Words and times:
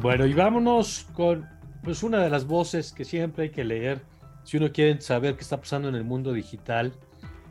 Bueno, 0.00 0.26
y 0.26 0.32
vámonos 0.32 1.08
con 1.12 1.44
pues 1.82 2.04
una 2.04 2.22
de 2.22 2.30
las 2.30 2.46
voces 2.46 2.92
que 2.92 3.04
siempre 3.04 3.44
hay 3.44 3.50
que 3.50 3.64
leer 3.64 4.00
si 4.44 4.56
uno 4.56 4.70
quiere 4.70 5.00
saber 5.00 5.34
qué 5.34 5.40
está 5.40 5.56
pasando 5.56 5.88
en 5.88 5.96
el 5.96 6.04
mundo 6.04 6.32
digital. 6.32 6.92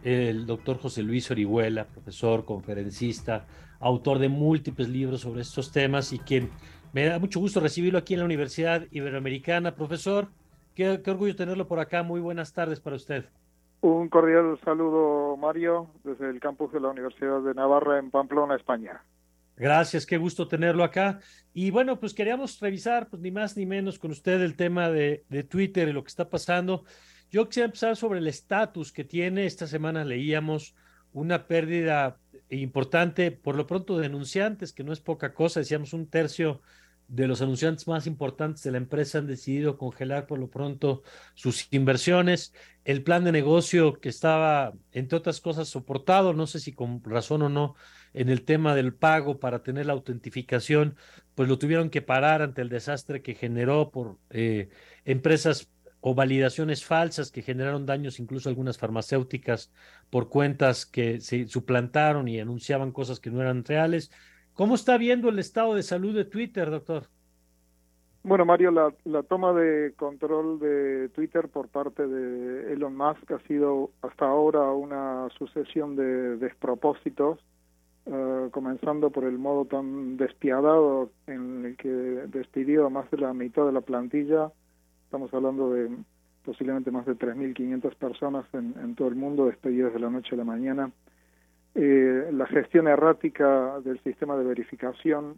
El 0.01 0.45
doctor 0.45 0.77
José 0.77 1.03
Luis 1.03 1.29
Orihuela, 1.29 1.83
profesor, 1.83 2.45
conferencista, 2.45 3.45
autor 3.81 4.19
de 4.19 4.29
múltiples 4.29 4.87
libros 4.87 5.21
sobre 5.21 5.41
estos 5.41 5.73
temas 5.73 6.13
y 6.13 6.19
quien 6.19 6.49
me 6.93 7.05
da 7.05 7.19
mucho 7.19 7.41
gusto 7.41 7.59
recibirlo 7.59 7.99
aquí 7.99 8.13
en 8.13 8.21
la 8.21 8.25
Universidad 8.25 8.85
Iberoamericana. 8.91 9.75
Profesor, 9.75 10.29
qué, 10.73 11.01
qué 11.03 11.11
orgullo 11.11 11.35
tenerlo 11.35 11.67
por 11.67 11.81
acá. 11.81 12.01
Muy 12.01 12.21
buenas 12.21 12.53
tardes 12.53 12.79
para 12.79 12.95
usted. 12.95 13.25
Un 13.81 14.07
cordial 14.07 14.57
saludo, 14.63 15.35
Mario, 15.35 15.87
desde 16.05 16.29
el 16.29 16.39
campus 16.39 16.71
de 16.71 16.79
la 16.79 16.87
Universidad 16.87 17.41
de 17.41 17.53
Navarra 17.53 17.99
en 17.99 18.09
Pamplona, 18.09 18.55
España. 18.55 19.01
Gracias, 19.57 20.05
qué 20.05 20.17
gusto 20.17 20.47
tenerlo 20.47 20.83
acá. 20.83 21.19
Y 21.51 21.71
bueno, 21.71 21.99
pues 21.99 22.13
queríamos 22.13 22.59
revisar, 22.59 23.09
pues 23.09 23.23
ni 23.23 23.31
más 23.31 23.57
ni 23.57 23.65
menos 23.65 23.97
con 23.97 24.11
usted 24.11 24.39
el 24.41 24.55
tema 24.55 24.89
de, 24.91 25.25
Twitter 25.49 25.89
y 25.89 25.93
lo 25.93 26.03
que 26.03 26.09
está 26.09 26.29
pasando. 26.29 26.85
Yo 27.31 27.47
quisiera 27.47 27.65
empezar 27.65 27.95
sobre 27.95 28.19
el 28.19 28.27
estatus 28.27 28.91
que 28.91 29.03
tiene. 29.03 29.47
Esta 29.47 29.65
semana 29.65 30.05
leíamos 30.05 30.75
una 31.11 31.47
pérdida 31.47 32.19
importante, 32.49 33.31
por 33.31 33.55
lo 33.55 33.65
pronto, 33.65 33.97
de 33.97 34.03
denunciantes, 34.03 34.73
que 34.73 34.83
no 34.83 34.93
es 34.93 34.99
poca 34.99 35.33
cosa. 35.33 35.61
Decíamos 35.61 35.91
un 35.91 36.07
tercio 36.07 36.61
de 37.07 37.27
los 37.27 37.41
anunciantes 37.41 37.87
más 37.87 38.05
importantes 38.05 38.61
de 38.61 38.71
la 38.71 38.77
empresa 38.77 39.17
han 39.17 39.27
decidido 39.27 39.77
congelar 39.77 40.27
por 40.27 40.37
lo 40.37 40.49
pronto 40.49 41.01
sus 41.33 41.67
inversiones. 41.71 42.53
El 42.85 43.01
plan 43.01 43.23
de 43.23 43.31
negocio 43.31 43.99
que 43.99 44.09
estaba, 44.09 44.73
entre 44.91 45.17
otras 45.17 45.41
cosas, 45.41 45.67
soportado, 45.67 46.33
no 46.33 46.45
sé 46.45 46.59
si 46.59 46.73
con 46.73 47.03
razón 47.03 47.41
o 47.41 47.49
no, 47.49 47.75
en 48.13 48.29
el 48.29 48.43
tema 48.43 48.75
del 48.75 48.93
pago 48.93 49.39
para 49.39 49.63
tener 49.63 49.85
la 49.85 49.93
autentificación, 49.93 50.95
pues 51.35 51.49
lo 51.49 51.57
tuvieron 51.57 51.89
que 51.89 52.01
parar 52.01 52.41
ante 52.41 52.61
el 52.61 52.69
desastre 52.69 53.21
que 53.21 53.35
generó 53.35 53.91
por 53.91 54.17
eh, 54.29 54.69
empresas 55.05 55.69
o 56.01 56.15
validaciones 56.15 56.85
falsas 56.85 57.31
que 57.31 57.41
generaron 57.41 57.85
daños, 57.85 58.19
incluso 58.19 58.49
algunas 58.49 58.77
farmacéuticas, 58.77 59.71
por 60.09 60.29
cuentas 60.29 60.85
que 60.85 61.19
se 61.19 61.47
suplantaron 61.47 62.27
y 62.27 62.39
anunciaban 62.39 62.91
cosas 62.91 63.19
que 63.19 63.29
no 63.29 63.41
eran 63.41 63.63
reales. 63.65 64.11
¿Cómo 64.53 64.75
está 64.75 64.97
viendo 64.97 65.29
el 65.29 65.39
estado 65.39 65.75
de 65.75 65.83
salud 65.83 66.15
de 66.15 66.25
Twitter, 66.25 66.69
doctor? 66.69 67.07
Bueno, 68.23 68.45
Mario, 68.45 68.71
la, 68.71 68.93
la, 69.05 69.23
toma 69.23 69.53
de 69.53 69.93
control 69.95 70.59
de 70.59 71.09
Twitter 71.09 71.47
por 71.47 71.69
parte 71.69 72.05
de 72.07 72.73
Elon 72.73 72.95
Musk 72.95 73.31
ha 73.31 73.39
sido 73.47 73.91
hasta 74.01 74.25
ahora 74.25 74.71
una 74.71 75.29
sucesión 75.37 75.95
de 75.95 76.35
despropósitos, 76.37 77.39
uh, 78.07 78.49
comenzando 78.51 79.09
por 79.09 79.23
el 79.23 79.37
modo 79.37 79.65
tan 79.65 80.17
despiadado 80.17 81.11
en 81.27 81.65
el 81.65 81.77
que 81.77 81.89
despidió 81.89 82.87
a 82.87 82.89
más 82.89 83.09
de 83.11 83.17
la 83.17 83.33
mitad 83.33 83.65
de 83.65 83.71
la 83.71 83.81
plantilla. 83.81 84.51
Estamos 85.05 85.33
hablando 85.33 85.71
de 85.71 85.89
posiblemente 86.43 86.91
más 86.91 87.05
de 87.05 87.15
3.500 87.15 87.95
personas 87.95 88.45
en, 88.53 88.73
en 88.81 88.95
todo 88.95 89.07
el 89.07 89.15
mundo 89.15 89.45
despedidas 89.45 89.93
de 89.93 89.99
la 89.99 90.09
noche 90.09 90.33
a 90.33 90.37
la 90.37 90.43
mañana 90.43 90.91
eh, 91.79 92.31
la 92.31 92.47
gestión 92.47 92.87
errática 92.87 93.79
del 93.81 94.01
sistema 94.01 94.35
de 94.35 94.43
verificación, 94.43 95.37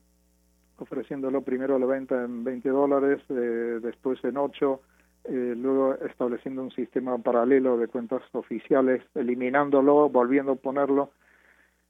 ofreciéndolo 0.78 1.42
primero 1.42 1.76
a 1.76 1.80
la 1.80 1.86
venta 1.86 2.24
en 2.24 2.46
20 2.46 2.70
dólares, 2.70 3.20
eh, 3.28 3.80
después 3.82 4.24
en 4.24 4.38
8, 4.38 4.80
eh, 5.26 5.54
luego 5.58 5.96
estableciendo 5.96 6.64
un 6.64 6.72
sistema 6.72 7.18
paralelo 7.18 7.78
de 7.78 7.90
cuentas 7.90 8.22
oficiales, 8.32 9.04
eliminándolo, 9.16 10.08
volviendo 10.08 10.54
a 10.54 10.56
ponerlo, 10.56 11.12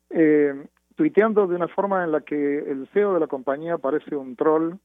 eh, 0.09 0.53
tuiteando 0.95 1.47
de 1.47 1.55
una 1.55 1.67
forma 1.67 2.03
en 2.03 2.11
la 2.11 2.21
que 2.21 2.59
el 2.59 2.87
CEO 2.93 3.13
de 3.13 3.19
la 3.19 3.27
compañía 3.27 3.77
parece 3.77 4.15
un 4.15 4.35
troll. 4.35 4.75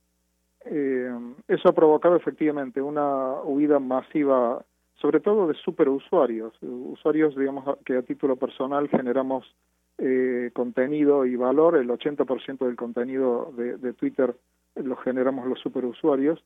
Eh, 0.67 1.11
eso 1.49 1.69
ha 1.69 1.73
provocado 1.73 2.17
efectivamente 2.17 2.81
una 2.81 3.43
huida 3.43 3.79
masiva 3.79 4.65
sobre 4.97 5.21
todo 5.21 5.49
de 5.49 5.55
superusuarios, 5.55 6.55
usuarios 6.63 7.37
digamos 7.37 7.79
que 7.85 7.97
a 7.97 8.03
título 8.03 8.37
personal 8.37 8.89
generamos 8.89 9.45
eh, 9.99 10.51
contenido 10.55 11.27
y 11.27 11.37
valor, 11.37 11.77
el 11.77 11.89
80% 11.89 12.65
del 12.65 12.77
contenido 12.77 13.53
de, 13.57 13.77
de, 13.77 13.93
Twitter 13.93 14.35
lo 14.77 14.97
generamos 14.97 15.47
los 15.47 15.61
superusuarios, 15.61 16.43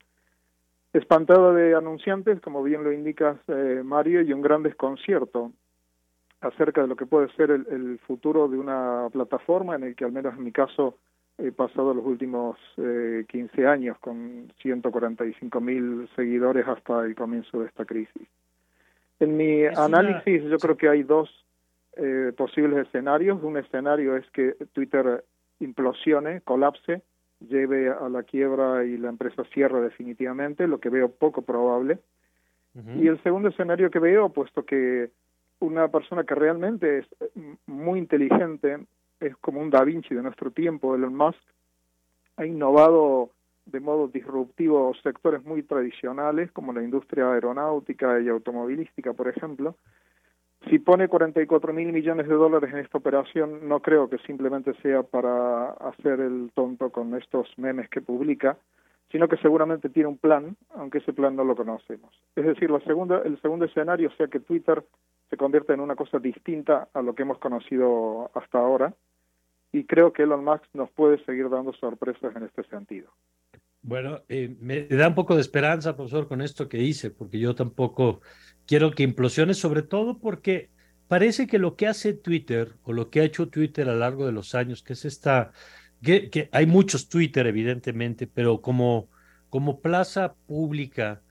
espantada 0.93 1.53
de 1.53 1.75
anunciantes, 1.75 2.41
como 2.41 2.63
bien 2.63 2.85
lo 2.85 2.93
indicas 2.93 3.37
eh, 3.49 3.83
Mario, 3.85 4.23
y 4.23 4.33
un 4.33 4.43
gran 4.43 4.63
desconcierto 4.63 5.53
acerca 6.41 6.83
de 6.83 6.89
lo 6.89 6.97
que 6.97 7.07
puede 7.07 7.29
ser 7.33 7.51
el, 7.51 7.67
el, 7.71 7.99
futuro 8.01 8.49
de 8.49 8.59
una 8.59 9.09
plataforma 9.13 9.75
en 9.75 9.83
el 9.85 9.97
que 9.97 10.05
al 10.05 10.13
menos 10.13 10.37
en 10.37 10.45
mi 10.45 10.53
caso 10.53 10.97
he 11.39 11.53
pasado 11.53 11.95
los 11.95 12.05
últimos 12.05 12.57
eh, 12.77 13.25
15 13.29 13.67
años 13.67 13.97
con 13.99 14.53
145 14.61 15.61
mil 15.61 16.09
seguidores 16.17 16.67
hasta 16.67 17.05
el 17.05 17.15
comienzo 17.15 17.61
de 17.61 17.67
esta 17.67 17.85
crisis. 17.85 18.29
En 19.21 19.37
mi 19.37 19.63
es 19.63 19.79
análisis 19.79 20.43
una... 20.43 20.51
yo 20.51 20.59
creo 20.59 20.77
que 20.77 20.89
hay 20.89 21.03
dos 21.05 21.31
eh, 21.97 22.33
posibles 22.37 22.87
escenarios. 22.87 23.43
Un 23.43 23.57
escenario 23.57 24.17
es 24.17 24.29
que 24.31 24.55
Twitter 24.73 25.25
implosione, 25.61 26.41
colapse, 26.43 27.03
lleve 27.41 27.89
a 27.89 28.09
la 28.09 28.25
quiebra 28.25 28.85
y 28.85 28.97
la 28.97 29.09
empresa 29.09 29.45
cierre 29.53 29.81
definitivamente, 29.81 30.67
lo 30.67 30.79
que 30.79 30.89
veo 30.89 31.09
poco 31.09 31.43
probable. 31.43 31.99
Uh 32.75 32.81
-huh. 32.81 33.03
Y 33.03 33.09
el 33.09 33.23
segundo 33.23 33.49
escenario 33.49 33.91
que 33.91 33.99
veo, 34.01 34.29
puesto 34.29 34.65
que 34.65 35.11
una 35.61 35.89
persona 35.89 36.25
que 36.25 36.35
realmente 36.35 36.99
es 36.99 37.07
muy 37.67 37.99
inteligente, 37.99 38.79
es 39.21 39.37
como 39.39 39.61
un 39.61 39.71
Da 39.71 39.85
Vinci 39.85 40.15
de 40.15 40.23
nuestro 40.23 40.51
tiempo, 40.51 40.95
Elon 40.95 41.15
Musk, 41.15 41.41
ha 42.37 42.47
innovado 42.47 43.31
de 43.67 43.81
modo 43.81 44.09
disruptivo 44.09 44.95
sectores 45.03 45.45
muy 45.45 45.63
tradicionales 45.63 46.51
como 46.53 46.73
la 46.73 46.83
industria 46.83 47.33
aeronáutica 47.33 48.21
y 48.21 48.29
automovilística, 48.29 49.13
por 49.13 49.29
ejemplo. 49.29 49.75
Si 50.69 50.79
pone 50.79 51.09
44 51.09 51.73
mil 51.73 51.93
millones 51.93 52.27
de 52.29 52.35
dólares 52.35 52.73
en 52.73 52.79
esta 52.79 52.99
operación, 52.99 53.69
no 53.69 53.81
creo 53.81 54.09
que 54.09 54.19
simplemente 54.19 54.75
sea 54.83 55.03
para 55.03 55.71
hacer 55.71 56.21
el 56.21 56.51
tonto 56.55 56.91
con 56.91 57.15
estos 57.15 57.47
memes 57.59 57.89
que 57.91 58.01
publica, 58.01 58.57
sino 59.11 59.29
que 59.29 59.37
seguramente 59.37 59.89
tiene 59.89 60.09
un 60.09 60.19
plan, 60.19 60.57
aunque 60.75 60.99
ese 60.99 61.13
plan 61.13 61.37
no 61.37 61.45
lo 61.45 61.55
conocemos. 61.55 62.13
Es 62.35 62.45
decir, 62.45 62.71
la 62.71 62.81
segunda, 62.81 63.23
el 63.25 63.41
segundo 63.41 63.67
escenario 63.67 64.11
sea 64.13 64.27
que 64.27 64.41
Twitter 64.41 64.83
se 65.31 65.37
convierta 65.37 65.75
en 65.75 65.81
una 65.81 65.97
cosa 65.97 66.19
distinta 66.19 66.89
a 66.93 67.03
lo 67.03 67.15
que 67.15 67.23
hemos 67.23 67.39
conocido 67.39 68.31
hasta 68.35 68.59
ahora, 68.59 68.95
y 69.73 69.85
creo 69.85 70.13
que 70.13 70.23
Elon 70.23 70.45
Musk 70.45 70.65
nos 70.73 70.91
puede 70.91 71.23
seguir 71.25 71.49
dando 71.51 71.73
sorpresas 71.75 72.35
en 72.35 72.45
este 72.45 72.65
sentido. 72.65 73.13
Bueno, 73.83 74.23
eh, 74.29 74.57
me 74.61 74.83
da 74.85 75.09
un 75.09 75.15
poco 75.15 75.35
de 75.35 75.41
esperanza, 75.41 75.95
profesor, 75.97 76.27
con 76.27 76.43
esto 76.43 76.69
que 76.69 76.79
dice, 76.79 77.11
porque 77.11 77.39
yo 77.39 77.55
tampoco 77.55 78.21
quiero 78.67 78.91
que 78.91 79.03
implosione, 79.03 79.55
sobre 79.55 79.83
todo 79.83 80.19
porque 80.19 80.71
parece 81.07 81.47
que 81.47 81.59
lo 81.59 81.77
que 81.77 81.87
hace 81.87 82.13
Twitter 82.15 82.75
o 82.83 82.93
lo 82.93 83.11
que 83.11 83.21
ha 83.21 83.25
hecho 83.25 83.49
Twitter 83.49 83.89
a 83.89 83.93
lo 83.93 83.99
largo 83.99 84.27
de 84.27 84.33
los 84.33 84.55
años, 84.55 84.83
que 84.83 84.95
es 84.95 85.05
esta, 85.05 85.53
que, 86.03 86.29
que 86.31 86.49
hay 86.53 86.67
muchos 86.67 87.09
Twitter 87.09 87.47
evidentemente, 87.47 88.27
pero 88.27 88.61
como, 88.61 89.09
como 89.49 89.81
plaza 89.81 90.35
pública 90.47 91.23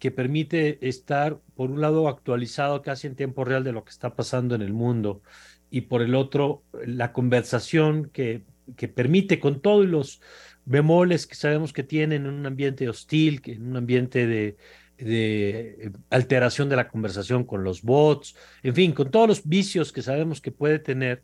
que 0.00 0.10
permite 0.10 0.88
estar, 0.88 1.38
por 1.54 1.70
un 1.70 1.80
lado, 1.80 2.08
actualizado 2.08 2.82
casi 2.82 3.06
en 3.06 3.14
tiempo 3.14 3.44
real 3.44 3.62
de 3.62 3.72
lo 3.72 3.84
que 3.84 3.90
está 3.90 4.16
pasando 4.16 4.56
en 4.56 4.62
el 4.62 4.72
mundo, 4.72 5.22
y 5.70 5.82
por 5.82 6.02
el 6.02 6.16
otro, 6.16 6.64
la 6.84 7.12
conversación 7.12 8.10
que, 8.12 8.42
que 8.76 8.88
permite 8.88 9.38
con 9.38 9.60
todos 9.60 9.86
los 9.86 10.20
bemoles 10.64 11.26
que 11.26 11.34
sabemos 11.36 11.72
que 11.72 11.84
tienen 11.84 12.26
en 12.26 12.32
un 12.32 12.46
ambiente 12.46 12.88
hostil, 12.88 13.42
en 13.44 13.68
un 13.68 13.76
ambiente 13.76 14.26
de, 14.26 14.56
de 14.96 15.92
alteración 16.08 16.70
de 16.70 16.76
la 16.76 16.88
conversación 16.88 17.44
con 17.44 17.62
los 17.62 17.82
bots, 17.82 18.34
en 18.62 18.74
fin, 18.74 18.92
con 18.92 19.10
todos 19.10 19.28
los 19.28 19.46
vicios 19.46 19.92
que 19.92 20.02
sabemos 20.02 20.40
que 20.40 20.50
puede 20.50 20.78
tener. 20.78 21.22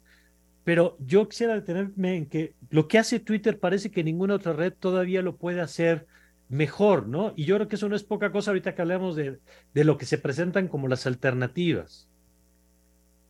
Pero 0.64 0.98
yo 1.00 1.28
quisiera 1.28 1.54
detenerme 1.54 2.16
en 2.16 2.26
que 2.26 2.54
lo 2.68 2.88
que 2.88 2.98
hace 2.98 3.20
Twitter 3.20 3.58
parece 3.58 3.90
que 3.90 4.04
ninguna 4.04 4.34
otra 4.34 4.52
red 4.52 4.72
todavía 4.72 5.22
lo 5.22 5.36
puede 5.36 5.60
hacer 5.60 6.06
mejor, 6.48 7.08
¿no? 7.08 7.32
Y 7.36 7.44
yo 7.44 7.56
creo 7.56 7.68
que 7.68 7.76
eso 7.76 7.88
no 7.88 7.96
es 7.96 8.04
poca 8.04 8.30
cosa 8.30 8.50
ahorita 8.50 8.74
que 8.74 8.82
hablamos 8.82 9.16
de, 9.16 9.38
de 9.74 9.84
lo 9.84 9.98
que 9.98 10.06
se 10.06 10.18
presentan 10.18 10.68
como 10.68 10.88
las 10.88 11.06
alternativas. 11.06 12.08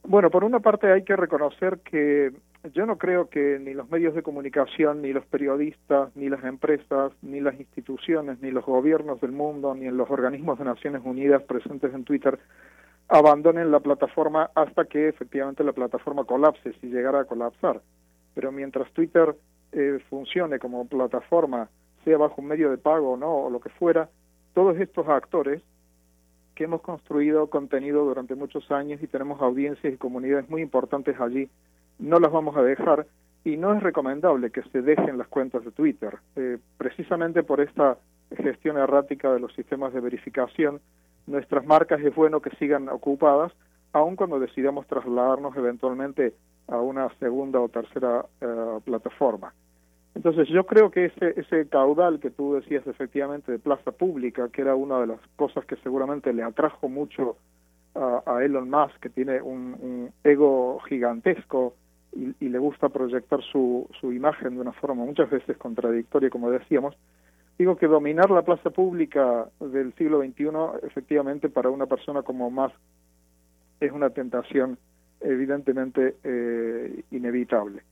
Bueno, 0.02 0.30
por 0.30 0.44
una 0.44 0.60
parte 0.60 0.92
hay 0.92 1.02
que 1.02 1.16
reconocer 1.16 1.80
que 1.80 2.32
yo 2.72 2.86
no 2.86 2.96
creo 2.98 3.28
que 3.28 3.58
ni 3.60 3.74
los 3.74 3.90
medios 3.90 4.14
de 4.14 4.22
comunicación, 4.22 5.02
ni 5.02 5.12
los 5.12 5.24
periodistas, 5.26 6.14
ni 6.14 6.28
las 6.28 6.44
empresas, 6.44 7.12
ni 7.22 7.40
las 7.40 7.58
instituciones, 7.58 8.40
ni 8.40 8.50
los 8.50 8.64
gobiernos 8.64 9.20
del 9.20 9.32
mundo, 9.32 9.74
ni 9.74 9.90
los 9.90 10.10
organismos 10.10 10.58
de 10.58 10.64
Naciones 10.64 11.02
Unidas 11.04 11.42
presentes 11.42 11.92
en 11.92 12.04
Twitter 12.04 12.38
abandonen 13.08 13.70
la 13.70 13.80
plataforma 13.80 14.50
hasta 14.54 14.84
que 14.84 15.08
efectivamente 15.08 15.62
la 15.62 15.72
plataforma 15.72 16.24
colapse, 16.24 16.72
si 16.80 16.88
llegara 16.88 17.20
a 17.20 17.24
colapsar. 17.24 17.80
Pero 18.34 18.52
mientras 18.52 18.90
Twitter 18.92 19.34
eh, 19.72 20.00
funcione 20.10 20.58
como 20.58 20.86
plataforma, 20.86 21.68
sea 22.06 22.16
bajo 22.18 22.40
un 22.40 22.46
medio 22.46 22.70
de 22.70 22.78
pago 22.78 23.14
o 23.14 23.16
no, 23.16 23.34
o 23.34 23.50
lo 23.50 23.58
que 23.58 23.68
fuera, 23.68 24.08
todos 24.54 24.78
estos 24.78 25.08
actores 25.08 25.60
que 26.54 26.64
hemos 26.64 26.80
construido 26.80 27.48
contenido 27.48 28.04
durante 28.04 28.36
muchos 28.36 28.70
años 28.70 29.02
y 29.02 29.08
tenemos 29.08 29.42
audiencias 29.42 29.92
y 29.92 29.96
comunidades 29.96 30.48
muy 30.48 30.62
importantes 30.62 31.20
allí, 31.20 31.50
no 31.98 32.20
las 32.20 32.30
vamos 32.30 32.56
a 32.56 32.62
dejar 32.62 33.06
y 33.44 33.56
no 33.56 33.74
es 33.74 33.82
recomendable 33.82 34.50
que 34.50 34.62
se 34.70 34.82
dejen 34.82 35.18
las 35.18 35.26
cuentas 35.26 35.64
de 35.64 35.72
Twitter, 35.72 36.16
precisamente 36.78 37.42
por 37.42 37.60
esta 37.60 37.98
gestión 38.36 38.76
errática 38.78 39.32
de 39.32 39.40
los 39.40 39.52
sistemas 39.54 39.92
de 39.92 40.00
verificación. 40.00 40.80
Nuestras 41.26 41.66
marcas 41.66 42.00
es 42.00 42.14
bueno 42.14 42.40
que 42.40 42.50
sigan 42.56 42.88
ocupadas, 42.88 43.52
aun 43.92 44.14
cuando 44.14 44.38
decidamos 44.38 44.86
trasladarnos 44.86 45.56
eventualmente 45.56 46.34
a 46.68 46.78
una 46.80 47.08
segunda 47.18 47.60
o 47.60 47.68
tercera 47.68 48.24
plataforma. 48.84 49.52
Entonces 50.16 50.48
yo 50.48 50.64
creo 50.64 50.90
que 50.90 51.04
ese, 51.04 51.38
ese 51.38 51.68
caudal 51.68 52.20
que 52.20 52.30
tú 52.30 52.54
decías 52.54 52.86
efectivamente 52.86 53.52
de 53.52 53.58
plaza 53.58 53.92
pública, 53.92 54.48
que 54.48 54.62
era 54.62 54.74
una 54.74 54.98
de 55.00 55.08
las 55.08 55.20
cosas 55.36 55.66
que 55.66 55.76
seguramente 55.76 56.32
le 56.32 56.42
atrajo 56.42 56.88
mucho 56.88 57.36
a, 57.94 58.42
Elon 58.42 58.70
Musk, 58.70 58.98
que 58.98 59.10
tiene 59.10 59.42
un, 59.42 60.10
ego 60.24 60.80
gigantesco 60.88 61.74
y, 62.12 62.48
le 62.48 62.58
gusta 62.58 62.88
proyectar 62.88 63.42
su, 63.42 63.86
su 64.00 64.10
imagen 64.10 64.54
de 64.54 64.62
una 64.62 64.72
forma 64.72 65.04
muchas 65.04 65.28
veces 65.28 65.58
contradictoria, 65.58 66.30
como 66.30 66.50
decíamos, 66.50 66.96
digo 67.58 67.76
que 67.76 67.86
dominar 67.86 68.30
la 68.30 68.40
plaza 68.40 68.70
pública 68.70 69.48
del 69.60 69.92
siglo 69.96 70.22
XXI 70.22 70.48
efectivamente 70.86 71.50
para 71.50 71.68
una 71.68 71.84
persona 71.84 72.22
como 72.22 72.50
Musk 72.50 72.74
es 73.80 73.92
una 73.92 74.08
tentación 74.08 74.78
evidentemente 75.20 76.16
eh, 76.24 77.02
inevitable. 77.10 77.82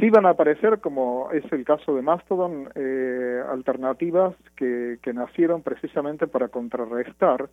Sí 0.00 0.08
van 0.08 0.24
a 0.24 0.30
aparecer, 0.30 0.80
como 0.80 1.30
es 1.32 1.44
el 1.52 1.64
caso 1.64 1.94
de 1.94 2.02
Mastodon, 2.02 2.70
eh, 2.74 3.42
alternativas 3.48 4.34
que, 4.56 4.98
que, 5.02 5.12
nacieron 5.12 5.62
precisamente 5.62 6.26
para 6.26 6.48
contrarrestar 6.48 7.50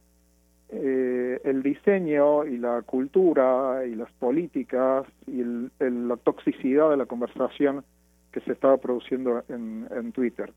eh, 0.70 1.42
el 1.44 1.64
diseño 1.64 2.46
y 2.46 2.58
la 2.58 2.82
cultura 2.84 3.86
y 3.86 3.96
las 3.96 4.12
políticas 4.14 5.06
y 5.28 5.44
la 5.80 6.16
toxicidad 6.18 6.90
de 6.92 6.98
la 6.98 7.08
conversación 7.08 7.84
que 8.32 8.40
se 8.42 8.54
estaba 8.54 8.78
produciendo 8.78 9.44
en, 9.50 10.12
Twitter. 10.14 10.54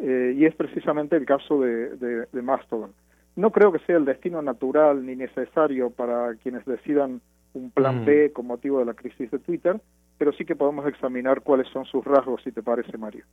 Eh, 0.00 0.34
y 0.36 0.46
es 0.46 0.54
precisamente 0.56 1.16
el 1.16 1.26
caso 1.26 1.60
de, 1.60 2.26
de 2.32 2.42
Mastodon. 2.42 2.92
No 3.36 3.50
creo 3.50 3.72
que 3.72 3.78
sea 3.80 3.96
el 3.96 4.04
destino 4.04 4.42
natural 4.42 5.06
ni 5.06 5.16
necesario 5.16 5.90
para 5.90 6.34
quienes 6.36 6.64
decidan 6.64 7.20
un 7.54 7.70
plan 7.70 8.02
mm. 8.02 8.04
B 8.04 8.32
con 8.32 8.46
motivo 8.46 8.78
de 8.80 8.86
la 8.86 8.94
crisis 8.94 9.30
de 9.30 9.38
Twitter, 9.38 9.80
pero 10.22 10.32
sí 10.34 10.44
que 10.44 10.54
podemos 10.54 10.86
examinar 10.86 11.40
cuáles 11.40 11.66
son 11.72 11.84
sus 11.84 12.04
rasgos, 12.04 12.40
si 12.44 12.52
te 12.52 12.62
parece, 12.62 12.96
Mario. 12.96 13.24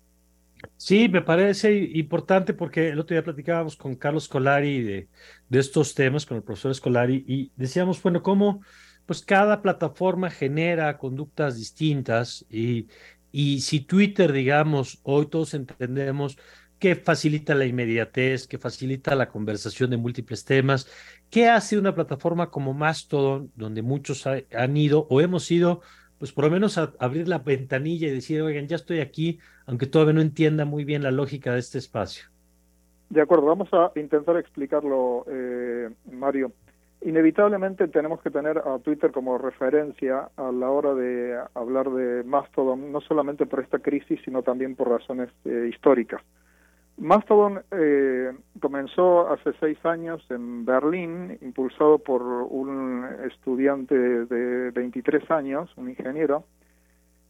Sí, 0.76 1.08
me 1.08 1.22
parece 1.22 1.72
importante 1.72 2.56
porque 2.56 2.90
el 2.90 3.00
otro 3.00 3.14
día 3.14 3.24
platicábamos 3.24 3.76
con 3.76 3.96
Carlos 3.96 4.28
Colari 4.28 4.82
de, 4.82 5.08
de 5.50 5.60
estos 5.60 5.94
temas, 5.94 6.26
con 6.26 6.38
el 6.38 6.42
profesor 6.42 6.74
Scolari, 6.74 7.24
y 7.28 7.52
decíamos, 7.56 8.02
bueno, 8.02 8.24
cómo 8.24 8.64
pues 9.06 9.24
cada 9.24 9.62
plataforma 9.62 10.32
genera 10.32 10.98
conductas 10.98 11.58
distintas 11.58 12.44
y, 12.50 12.88
y 13.32 13.62
si 13.62 13.82
Twitter, 13.82 14.32
digamos, 14.32 15.00
hoy 15.04 15.28
todos 15.28 15.54
entendemos 15.54 16.40
que 16.80 16.96
facilita 16.96 17.54
la 17.54 17.68
inmediatez, 17.68 18.48
que 18.48 18.58
facilita 18.58 19.14
la 19.14 19.30
conversación 19.30 19.92
de 19.92 19.98
múltiples 19.98 20.44
temas, 20.44 20.90
¿qué 21.30 21.50
hace 21.50 21.78
una 21.78 21.94
plataforma 21.94 22.50
como 22.50 22.74
Mastodon, 22.74 23.52
donde 23.54 23.84
muchos 23.84 24.26
han 24.26 24.76
ido 24.76 25.06
o 25.12 25.22
hemos 25.22 25.52
ido 25.52 25.82
pues 26.20 26.34
por 26.34 26.44
lo 26.44 26.52
menos 26.52 26.78
abrir 26.78 27.28
la 27.28 27.40
ventanilla 27.40 28.08
y 28.08 28.12
decir, 28.12 28.42
oigan, 28.42 28.68
ya 28.68 28.76
estoy 28.76 29.00
aquí, 29.00 29.40
aunque 29.66 29.88
todavía 29.88 30.14
no 30.14 30.22
entienda 30.22 30.66
muy 30.66 30.84
bien 30.84 31.02
la 31.02 31.12
lógica 31.12 31.54
de 31.54 31.60
este 31.60 31.78
espacio. 31.78 32.26
De 33.10 33.22
acuerdo, 33.22 33.46
vamos 33.46 33.70
a 33.74 33.92
intentar 33.96 34.38
explicarlo, 34.38 35.26
eh, 35.28 35.90
Mario. 36.12 36.52
Inevitablemente 37.02 37.88
tenemos 37.88 38.22
que 38.22 38.30
tener 38.30 38.58
a 38.60 38.78
Twitter 38.80 39.12
como 39.12 39.38
referencia 39.38 40.30
a 40.36 40.52
la 40.52 40.70
hora 40.70 40.94
de 40.94 41.40
hablar 41.56 41.90
de 41.90 42.24
Mastodon, 42.24 42.92
no 42.92 43.00
solamente 43.00 43.46
por 43.46 43.62
esta 43.62 43.80
crisis, 43.80 44.20
sino 44.26 44.44
también 44.44 44.76
por 44.76 44.90
razones 44.90 45.30
eh, 45.46 45.70
históricas. 45.74 46.22
Mastodon 47.00 47.62
eh, 47.72 48.34
comenzó 48.60 49.30
hace 49.32 49.54
seis 49.60 49.78
años 49.86 50.26
en 50.30 50.66
Berlín, 50.66 51.38
impulsado 51.42 51.98
por 51.98 52.22
un 52.22 53.06
estudiante 53.26 53.96
de 53.96 54.72
23 54.72 55.32
años, 55.32 55.72
un 55.78 55.90
ingeniero, 55.90 56.44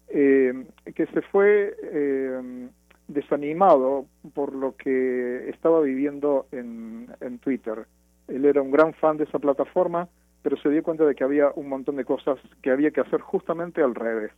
eh, 0.07 0.66
que 0.95 1.06
se 1.07 1.21
fue 1.21 1.75
eh, 1.83 2.68
desanimado 3.07 4.07
por 4.33 4.56
lo 4.56 4.75
que 4.75 5.50
estaba 5.50 5.81
viviendo 5.81 6.48
en, 6.51 7.07
en 7.22 7.38
Twitter. 7.38 7.86
Él 8.27 8.45
era 8.45 8.63
un 8.63 8.72
gran 8.72 8.94
fan 8.95 9.18
de 9.18 9.25
esa 9.25 9.38
plataforma, 9.38 10.07
pero 10.42 10.57
se 10.57 10.69
dio 10.69 10.81
cuenta 10.81 11.06
de 11.06 11.13
que 11.13 11.24
había 11.24 11.51
un 11.56 11.69
montón 11.69 11.95
de 11.95 12.06
cosas 12.06 12.39
que 12.63 12.72
había 12.72 12.89
que 12.89 13.01
hacer 13.01 13.22
justamente 13.22 13.83
al 13.83 13.94
revés. 13.94 14.31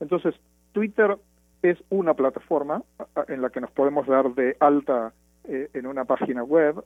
Entonces, 0.00 0.34
Twitter 0.72 1.16
es 1.62 1.78
una 1.90 2.14
plataforma 2.14 2.82
en 3.28 3.42
la 3.42 3.50
que 3.50 3.60
nos 3.60 3.70
podemos 3.70 4.06
dar 4.06 4.34
de 4.34 4.56
alta 4.60 5.12
eh, 5.44 5.68
en 5.74 5.86
una 5.86 6.04
página 6.04 6.44
web, 6.44 6.84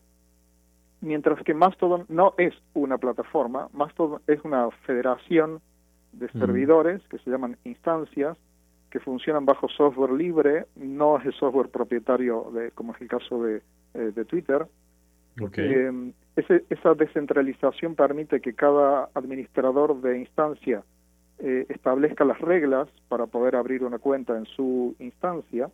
mientras 1.00 1.42
que 1.42 1.54
Mastodon 1.54 2.06
no 2.08 2.34
es 2.38 2.54
una 2.74 2.98
plataforma, 2.98 3.68
Mastodon 3.72 4.20
es 4.26 4.40
una 4.44 4.70
federación 4.86 5.60
de 6.12 6.26
mm. 6.32 6.38
servidores 6.38 7.02
que 7.08 7.18
se 7.18 7.30
llaman 7.30 7.56
instancias, 7.64 8.36
que 8.90 9.00
funcionan 9.00 9.46
bajo 9.46 9.68
software 9.68 10.12
libre, 10.12 10.66
no 10.76 11.18
es 11.18 11.26
el 11.26 11.32
software 11.34 11.70
propietario 11.70 12.50
de, 12.54 12.70
como 12.72 12.94
es 12.94 13.00
el 13.00 13.08
caso 13.08 13.42
de, 13.42 13.62
eh, 13.94 14.12
de 14.14 14.24
Twitter. 14.24 14.66
Eh, 15.56 16.12
esa 16.36 16.94
descentralización 16.94 17.94
permite 17.94 18.40
que 18.40 18.54
cada 18.54 19.08
administrador 19.14 20.00
de 20.00 20.18
instancia 20.18 20.82
eh, 21.38 21.66
establezca 21.68 22.24
las 22.24 22.40
reglas 22.40 22.88
para 23.08 23.26
poder 23.26 23.56
abrir 23.56 23.82
una 23.82 23.98
cuenta 23.98 24.36
en 24.36 24.46
su 24.46 24.94
instancia. 24.98 25.70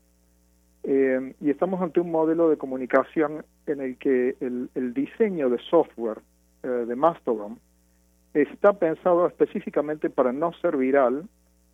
Eh, 0.84 1.34
y 1.40 1.50
estamos 1.50 1.82
ante 1.82 2.00
un 2.00 2.10
modelo 2.10 2.48
de 2.48 2.56
comunicación 2.56 3.44
en 3.66 3.80
el 3.80 3.98
que 3.98 4.36
el, 4.40 4.94
diseño 4.94 5.50
de 5.50 5.58
software 5.68 6.20
eh, 6.62 6.68
de 6.68 6.96
Mastodon 6.96 7.58
está 8.32 8.72
pensado 8.72 9.26
específicamente 9.26 10.08
para 10.08 10.32
no 10.32 10.52
ser 10.54 10.76
viral 10.76 11.28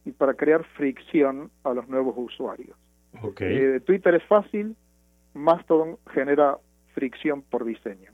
y 0.05 0.13
para 0.13 0.35
crear 0.35 0.65
fricción 0.77 1.51
a 1.63 1.73
los 1.73 1.89
nuevos 1.89 2.15
usuarios. 2.17 2.77
Twitter 3.85 4.15
es 4.15 4.25
fácil, 4.25 4.75
Mastodon 5.35 5.99
genera 6.13 6.59
fricción 6.95 7.43
por 7.43 7.65
diseño. 7.65 8.11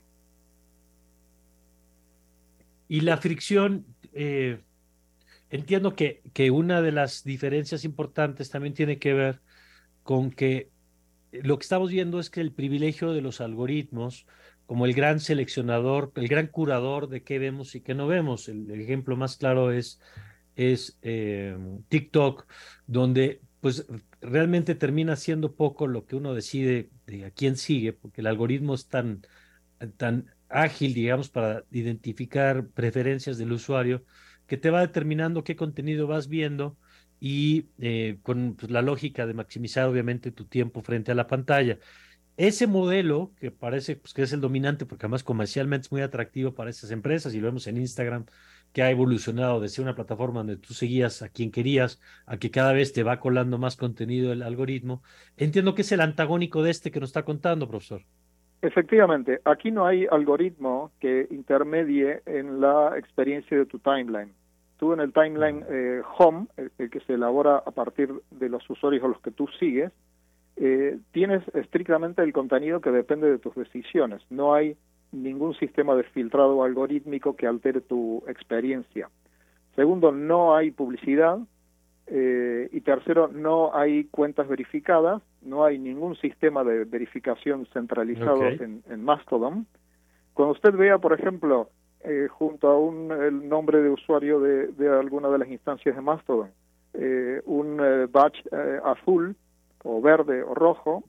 Y 2.88 3.00
la 3.00 3.16
fricción, 3.16 3.86
entiendo 5.50 5.94
que, 5.94 6.22
que 6.32 6.50
una 6.50 6.82
de 6.82 6.92
las 6.92 7.24
diferencias 7.24 7.84
importantes 7.84 8.50
también 8.50 8.74
tiene 8.74 8.98
que 8.98 9.14
ver 9.14 9.40
con 10.02 10.30
que 10.30 10.70
lo 11.32 11.58
que 11.58 11.62
estamos 11.62 11.90
viendo 11.90 12.18
es 12.18 12.30
que 12.30 12.40
el 12.40 12.52
privilegio 12.52 13.12
de 13.12 13.20
los 13.20 13.40
algoritmos, 13.40 14.26
como 14.66 14.86
el 14.86 14.94
gran 14.94 15.20
seleccionador, 15.20 16.12
el 16.16 16.28
gran 16.28 16.46
curador 16.46 17.08
de 17.08 17.22
qué 17.22 17.38
vemos 17.38 17.74
y 17.74 17.80
qué 17.80 17.94
no 17.94 18.06
vemos, 18.06 18.48
el, 18.48 18.70
ejemplo 18.70 19.16
más 19.16 19.36
claro 19.36 19.72
es, 19.72 20.00
es 20.56 20.98
eh, 21.02 21.56
TikTok, 21.88 22.46
donde 22.86 23.40
pues 23.60 23.86
realmente 24.20 24.74
termina 24.74 25.16
siendo 25.16 25.54
poco 25.54 25.86
lo 25.86 26.06
que 26.06 26.16
uno 26.16 26.34
decide 26.34 26.90
de 27.06 27.26
a 27.26 27.30
quién 27.30 27.56
sigue, 27.56 27.92
porque 27.92 28.22
el 28.22 28.26
algoritmo 28.26 28.74
es 28.74 28.88
tan, 28.88 29.22
tan 29.96 30.30
ágil, 30.48 30.94
digamos, 30.94 31.28
para 31.28 31.64
identificar 31.70 32.66
preferencias 32.68 33.38
del 33.38 33.52
usuario, 33.52 34.04
que 34.50 34.56
te 34.56 34.70
va 34.70 34.80
determinando 34.80 35.44
qué 35.44 35.54
contenido 35.54 36.08
vas 36.08 36.26
viendo 36.28 36.76
y 37.20 37.68
eh, 37.78 38.18
con 38.24 38.56
pues, 38.56 38.68
la 38.68 38.82
lógica 38.82 39.24
de 39.24 39.32
maximizar 39.32 39.86
obviamente 39.88 40.32
tu 40.32 40.44
tiempo 40.44 40.82
frente 40.82 41.12
a 41.12 41.14
la 41.14 41.28
pantalla. 41.28 41.78
Ese 42.36 42.66
modelo, 42.66 43.30
que 43.38 43.52
parece 43.52 43.94
pues, 43.94 44.12
que 44.12 44.22
es 44.22 44.32
el 44.32 44.40
dominante, 44.40 44.86
porque 44.86 45.06
además 45.06 45.22
comercialmente 45.22 45.86
es 45.86 45.92
muy 45.92 46.00
atractivo 46.02 46.52
para 46.52 46.68
esas 46.68 46.90
empresas, 46.90 47.32
y 47.32 47.38
lo 47.38 47.46
vemos 47.46 47.68
en 47.68 47.76
Instagram, 47.76 48.26
que 48.72 48.82
ha 48.82 48.90
evolucionado 48.90 49.60
de 49.60 49.68
ser 49.68 49.84
una 49.84 49.94
plataforma 49.94 50.40
donde 50.40 50.56
tú 50.56 50.74
seguías 50.74 51.22
a 51.22 51.28
quien 51.28 51.52
querías, 51.52 52.00
a 52.26 52.36
que 52.38 52.50
cada 52.50 52.72
vez 52.72 52.92
te 52.92 53.04
va 53.04 53.20
colando 53.20 53.56
más 53.56 53.76
contenido 53.76 54.32
el 54.32 54.42
algoritmo. 54.42 55.04
Entiendo 55.36 55.76
que 55.76 55.82
es 55.82 55.92
el 55.92 56.00
antagónico 56.00 56.64
de 56.64 56.72
este 56.72 56.90
que 56.90 56.98
nos 56.98 57.10
está 57.10 57.22
contando, 57.22 57.68
profesor. 57.68 58.02
Efectivamente, 58.62 59.40
aquí 59.44 59.70
no 59.70 59.86
hay 59.86 60.06
algoritmo 60.10 60.90
que 60.98 61.28
intermedie 61.30 62.22
en 62.26 62.60
la 62.60 62.98
experiencia 62.98 63.56
de 63.56 63.66
tu 63.66 63.78
timeline 63.78 64.39
tú 64.80 64.94
en 64.94 65.00
el 65.00 65.12
timeline 65.12 65.62
eh, 65.68 66.00
home, 66.16 66.46
el, 66.56 66.88
que 66.88 67.00
se 67.00 67.12
elabora 67.12 67.58
a 67.58 67.70
partir 67.70 68.10
de 68.30 68.48
los 68.48 68.68
usuarios 68.70 69.04
a 69.04 69.08
los 69.08 69.20
que 69.20 69.30
tú 69.30 69.46
sigues, 69.58 69.92
eh, 70.56 70.98
tienes 71.12 71.42
estrictamente 71.54 72.22
el 72.22 72.32
contenido 72.32 72.80
que 72.80 72.90
depende 72.90 73.30
de 73.30 73.38
tus 73.38 73.54
decisiones. 73.54 74.22
No 74.30 74.54
hay 74.54 74.78
ningún 75.12 75.54
sistema 75.54 75.94
de 75.94 76.04
filtrado 76.04 76.64
algorítmico 76.64 77.36
que 77.36 77.46
altere 77.46 77.82
tu 77.82 78.24
experiencia. 78.26 79.10
Segundo, 79.76 80.12
no 80.12 80.56
hay 80.56 80.70
publicidad. 80.70 81.38
Eh, 82.06 82.68
y 82.72 82.80
tercero, 82.80 83.28
no 83.28 83.72
hay 83.76 84.04
cuentas 84.04 84.48
verificadas, 84.48 85.22
no 85.42 85.64
hay 85.64 85.78
ningún 85.78 86.16
sistema 86.16 86.64
de 86.64 86.84
verificación 86.84 87.66
centralizado 87.66 88.48
en, 88.48 88.82
en 88.88 89.04
Mastodon. 89.04 89.66
Cuando 90.32 90.54
usted 90.54 90.72
vea, 90.72 90.98
por 90.98 91.12
ejemplo, 91.12 91.68
eh, 92.04 92.28
junto 92.28 92.68
a 92.68 92.78
un 92.78 93.12
el 93.12 93.48
nombre 93.48 93.82
de 93.82 93.90
usuario 93.90 94.40
de, 94.40 94.68
de, 94.68 94.88
alguna 94.88 95.28
de 95.28 95.38
las 95.38 95.48
instancias 95.48 95.94
de 95.94 96.02
Mastodon, 96.02 96.50
eh, 96.94 97.40
un 97.44 97.76
badge 98.10 98.42
azul 98.84 99.36
o 99.84 100.00
verde 100.00 100.42
o 100.42 100.54
rojo 100.54 101.04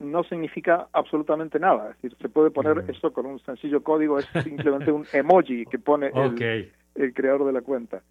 no 0.00 0.24
significa 0.24 0.88
absolutamente 0.92 1.58
nada. 1.58 1.90
Es 1.90 2.02
decir, 2.02 2.16
se 2.20 2.28
puede 2.28 2.50
poner 2.50 2.84
eso 2.88 3.12
con 3.12 3.26
un 3.26 3.38
sencillo 3.40 3.82
código, 3.82 4.18
es 4.18 4.26
simplemente 4.44 4.90
un 4.90 5.04
emoji 5.12 5.66
que 5.66 5.78
pone 5.78 6.10
el, 6.14 7.14
creador 7.14 7.46
de 7.46 7.52
la 7.52 7.60
cuenta. 7.60 8.02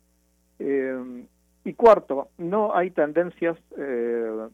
Eh, 0.60 1.24
y 1.66 1.74
cuarto, 1.74 2.30
no 2.38 2.76
hay 2.76 2.92
tendencias 2.92 3.58
eh, 3.78 4.48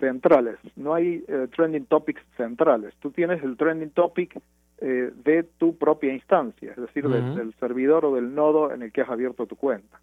centrales, 0.00 0.58
no 0.76 0.94
hay 0.94 1.24
eh, 1.28 1.46
trending 1.54 1.86
topics 1.86 2.22
centrales. 2.36 2.94
Tú 3.00 3.10
tienes 3.10 3.42
el 3.42 3.56
trending 3.56 3.90
topic 3.90 4.38
de 4.80 5.44
tu 5.58 5.76
propia 5.76 6.12
instancia, 6.12 6.70
es 6.70 6.76
decir, 6.76 7.08
del, 7.08 7.52
servidor 7.58 8.04
o 8.04 8.14
del 8.14 8.34
nodo 8.34 8.72
en 8.72 8.82
el 8.82 8.92
que 8.92 9.00
has 9.00 9.08
abierto 9.08 9.46
tu 9.46 9.56
cuenta. 9.56 10.00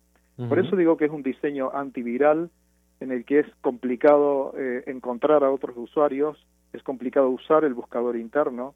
Por 0.49 0.59
eso 0.59 0.75
digo 0.75 0.97
que 0.97 1.05
es 1.05 1.11
un 1.11 1.23
diseño 1.23 1.71
antiviral 1.73 2.49
en 2.99 3.11
el 3.11 3.25
que 3.25 3.39
es 3.39 3.47
complicado 3.61 4.53
eh, 4.57 4.83
encontrar 4.87 5.43
a 5.43 5.51
otros 5.51 5.75
usuarios, 5.77 6.37
es 6.73 6.83
complicado 6.83 7.29
usar 7.29 7.63
el 7.63 7.73
buscador 7.73 8.15
interno, 8.17 8.73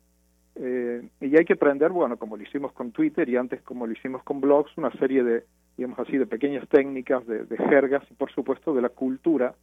eh, 0.56 1.08
y 1.22 1.38
hay 1.38 1.46
que 1.46 1.54
aprender, 1.54 1.92
bueno, 1.92 2.18
como 2.18 2.36
lo 2.36 2.44
hicimos 2.44 2.74
con 2.74 2.92
Twitter 2.92 3.28
y 3.30 3.38
antes 3.38 3.62
como 3.62 3.88
lo 3.88 3.94
hicimos 3.94 4.24
con 4.24 4.42
blogs, 4.42 4.78
una 4.78 4.92
serie 4.92 5.24
de, 5.24 5.44
digamos 5.78 6.00
así, 6.00 6.18
de 6.18 6.26
pequeñas 6.26 6.68
técnicas, 6.68 7.26
de, 7.28 7.46
jergas 7.70 8.04
y 8.10 8.14
por 8.14 8.32
supuesto 8.32 8.74
de 8.74 8.82
la 8.82 8.90
cultura, 8.90 9.54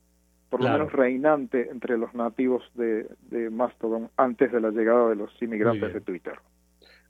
por 0.56 0.64
lo 0.64 0.72
menos 0.72 0.92
reinante 0.92 1.68
entre 1.70 1.98
los 1.98 2.14
nativos 2.14 2.62
de, 2.74 3.06
de 3.30 3.50
Mastodon 3.50 4.10
antes 4.16 4.50
de 4.52 4.60
la 4.60 4.70
llegada 4.70 5.10
de 5.10 5.16
los 5.16 5.30
inmigrantes 5.40 5.92
de 5.92 6.00
Twitter. 6.00 6.34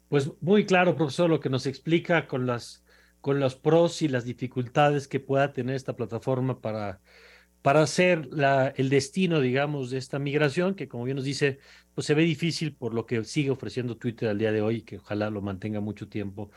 Pues 0.09 0.33
muy 0.41 0.67
claro, 0.67 0.97
profesor, 0.97 1.31
lo 1.31 1.41
que 1.41 1.50
nos 1.50 1.67
explica 1.67 2.26
con 2.26 2.47
las 2.47 2.83
con 3.21 3.41
los 3.41 3.57
pros 3.57 4.03
y 4.03 4.09
las 4.09 4.25
dificultades 4.25 5.09
que 5.09 5.19
pueda 5.19 5.53
tener 5.53 5.75
esta 5.75 5.97
plataforma 5.97 6.61
para 6.61 7.00
para 7.62 7.83
hacer 7.83 8.29
la, 8.31 8.69
el 8.76 8.88
destino, 8.91 9.41
digamos, 9.41 9.91
de 9.91 9.99
esta 9.99 10.21
migración, 10.21 10.76
que 10.76 10.87
como 10.87 11.03
bien 11.03 11.17
nos 11.17 11.25
dice, 11.25 11.59
pues 11.95 12.07
se 12.07 12.15
ve 12.15 12.23
difícil 12.23 12.76
por 12.76 12.95
lo 12.95 13.07
que 13.07 13.25
sigue 13.25 13.50
ofreciendo 13.50 13.97
Twitter 13.97 14.29
al 14.29 14.38
día 14.38 14.53
de 14.53 14.62
hoy, 14.62 14.83
que 14.83 14.99
ojalá 14.99 15.31
lo 15.31 15.43
mantenga 15.43 15.81
mucho 15.81 16.09
tiempo. 16.09 16.53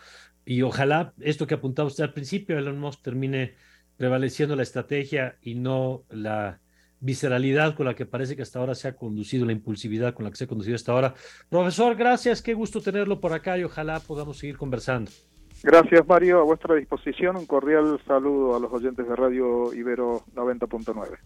Y 0.45 0.61
ojalá 0.61 1.15
esto 1.19 1.47
que 1.47 1.55
apuntaba 1.55 1.87
usted 1.87 2.03
al 2.03 2.13
principio, 2.13 2.59
Elon 2.59 2.77
Musk 2.79 3.01
termine 3.01 3.55
prevaleciendo 3.97 4.55
la 4.55 4.63
estrategia 4.63 5.39
y 5.41 5.55
no 5.55 6.05
la 6.09 6.61
visceralidad 6.99 7.75
con 7.75 7.85
la 7.85 7.95
que 7.95 8.05
parece 8.05 8.35
que 8.35 8.41
hasta 8.41 8.59
ahora 8.59 8.75
se 8.75 8.87
ha 8.87 8.95
conducido, 8.95 9.45
la 9.45 9.51
impulsividad 9.51 10.13
con 10.13 10.25
la 10.25 10.31
que 10.31 10.37
se 10.37 10.43
ha 10.43 10.47
conducido 10.47 10.75
hasta 10.75 10.91
ahora. 10.91 11.13
Profesor, 11.49 11.95
gracias, 11.95 12.41
qué 12.41 12.53
gusto 12.53 12.81
tenerlo 12.81 13.19
por 13.19 13.33
acá 13.33 13.57
y 13.57 13.63
ojalá 13.63 13.99
podamos 13.99 14.37
seguir 14.37 14.57
conversando. 14.57 15.11
Gracias, 15.61 16.07
Mario. 16.07 16.39
A 16.39 16.43
vuestra 16.43 16.75
disposición. 16.75 17.35
Un 17.35 17.45
cordial 17.45 17.99
saludo 18.07 18.55
a 18.55 18.59
los 18.59 18.71
oyentes 18.71 19.07
de 19.07 19.15
Radio 19.15 19.73
Ibero 19.73 20.23
90.9. 20.33 21.17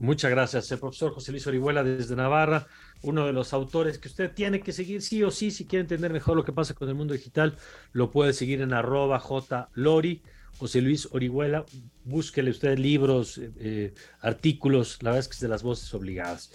Muchas 0.00 0.30
gracias, 0.30 0.72
el 0.72 0.78
profesor 0.78 1.12
José 1.12 1.30
Luis 1.30 1.46
Orihuela 1.46 1.84
desde 1.84 2.16
Navarra, 2.16 2.66
uno 3.02 3.26
de 3.26 3.34
los 3.34 3.52
autores 3.52 3.98
que 3.98 4.08
usted 4.08 4.32
tiene 4.32 4.60
que 4.60 4.72
seguir 4.72 5.02
sí 5.02 5.22
o 5.22 5.30
sí, 5.30 5.50
si 5.50 5.66
quiere 5.66 5.82
entender 5.82 6.10
mejor 6.10 6.36
lo 6.36 6.44
que 6.44 6.54
pasa 6.54 6.72
con 6.72 6.88
el 6.88 6.94
mundo 6.94 7.12
digital, 7.12 7.58
lo 7.92 8.10
puede 8.10 8.32
seguir 8.32 8.62
en 8.62 8.72
arroba 8.72 9.20
jlori, 9.20 10.22
José 10.60 10.82
Luis 10.82 11.08
Orihuela, 11.12 11.64
búsquele 12.04 12.50
usted 12.50 12.76
libros, 12.78 13.40
eh, 13.58 13.94
artículos, 14.20 15.02
la 15.02 15.12
verdad 15.12 15.20
es 15.20 15.28
que 15.28 15.34
es 15.36 15.40
de 15.40 15.48
las 15.48 15.62
voces 15.62 15.94
obligadas. 15.94 16.52